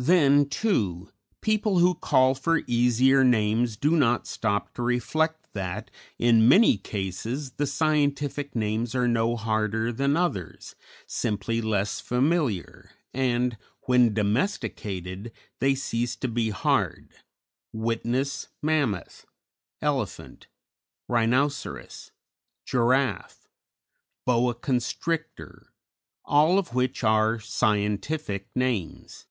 Then, 0.00 0.48
too, 0.48 1.10
people 1.40 1.80
who 1.80 1.96
call 1.96 2.36
for 2.36 2.62
easier 2.68 3.24
names 3.24 3.76
do 3.76 3.96
not 3.96 4.28
stop 4.28 4.72
to 4.74 4.82
reflect 4.82 5.52
that, 5.54 5.90
in 6.20 6.46
many 6.48 6.76
cases, 6.78 7.54
the 7.54 7.66
scientific 7.66 8.54
names 8.54 8.94
are 8.94 9.08
no 9.08 9.34
harder 9.34 9.92
than 9.92 10.16
others, 10.16 10.76
simply 11.08 11.60
less 11.60 11.98
familiar, 11.98 12.92
and, 13.12 13.58
when 13.86 14.14
domesticated, 14.14 15.32
they 15.58 15.74
cease 15.74 16.14
to 16.14 16.28
be 16.28 16.50
hard: 16.50 17.12
witness 17.72 18.46
mammoth, 18.62 19.26
elephant, 19.82 20.46
rhinoceros, 21.08 22.12
giraffe, 22.64 23.48
boa 24.24 24.54
constrictor, 24.54 25.72
all 26.24 26.56
of 26.56 26.72
which 26.72 27.02
are 27.02 27.40
scientific 27.40 28.46
names. 28.54 29.24